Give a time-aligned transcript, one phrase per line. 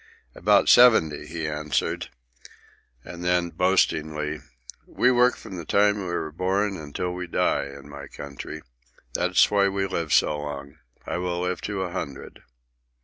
[0.33, 2.09] "About seventy," he answered.
[3.05, 4.39] And then, boastingly,
[4.87, 8.63] "We work from the time we are born until we die, in my country.
[9.13, 10.77] That's why we live so long.
[11.05, 12.41] I will live to a hundred."